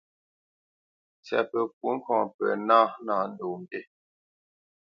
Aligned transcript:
Ntsyapǝ 1.19 1.59
kwó 1.77 1.89
ŋkɔŋ 1.97 2.23
pǝ 2.35 2.43
ná 2.67 2.79
nâ 3.05 3.15
ndo 3.31 3.47
mbî. 3.61 3.79